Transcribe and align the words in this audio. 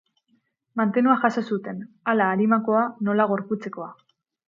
Mantenua 0.81 1.17
jaso 1.27 1.45
zuten, 1.51 1.85
hala 2.15 2.33
arimakoa 2.39 2.83
nola 3.11 3.33
gorputzekoa. 3.37 3.97